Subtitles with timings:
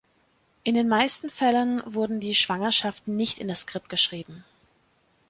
[0.63, 4.43] In den meisten Fällen wurden die Schwangerschaften nicht in das Skript geschrieben.